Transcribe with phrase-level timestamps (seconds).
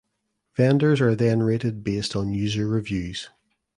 [0.57, 3.29] Vendors are then rated based on user reviews.